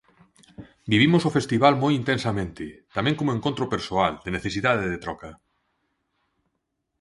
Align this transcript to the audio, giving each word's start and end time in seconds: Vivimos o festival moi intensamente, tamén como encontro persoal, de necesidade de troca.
Vivimos 0.91 1.21
o 1.29 1.35
festival 1.37 1.73
moi 1.83 1.93
intensamente, 2.01 2.63
tamén 2.95 3.17
como 3.19 3.35
encontro 3.37 3.65
persoal, 3.73 4.13
de 4.23 4.33
necesidade 4.37 4.85
de 4.91 5.01
troca. 5.05 5.31